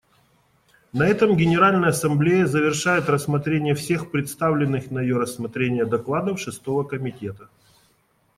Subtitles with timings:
[0.93, 7.49] На этом Генеральная Ассамблея завершает рассмотрение всех представленных на ее рассмотрение докладов Шестого комитета.